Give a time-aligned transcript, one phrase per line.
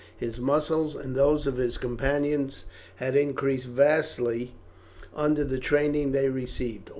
[0.17, 2.65] His muscles, and those of his companions,
[2.95, 4.55] had increased vastly
[5.13, 6.89] under the training they received.